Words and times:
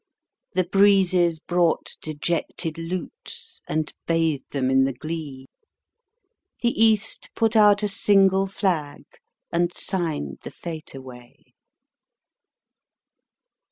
The 0.53 0.63
breezes 0.63 1.39
brought 1.39 1.95
dejected 2.01 2.79
lutes, 2.79 3.61
And 3.67 3.93
bathed 4.07 4.49
them 4.49 4.71
in 4.71 4.83
the 4.85 4.93
glee; 4.93 5.45
The 6.61 6.69
East 6.71 7.29
put 7.35 7.55
out 7.55 7.83
a 7.83 7.87
single 7.87 8.47
flag, 8.47 9.03
And 9.53 9.71
signed 9.71 10.39
the 10.41 10.49
fete 10.49 10.95
away. 10.95 11.53